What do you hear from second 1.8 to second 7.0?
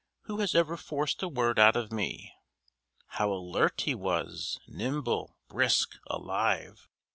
me!" How alert he was, nimble, brisk, alive!